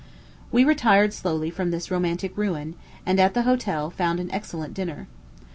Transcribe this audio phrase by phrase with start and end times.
[0.51, 2.73] We retired slowly from this romantic ruin,
[3.05, 5.07] and at the hotel found an excellent dinner.